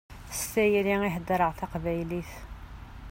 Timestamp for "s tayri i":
0.39-1.09